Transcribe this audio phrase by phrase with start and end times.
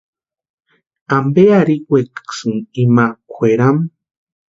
[1.17, 3.83] ¿Ampe arhikwekasïnki ima kwʼeramu?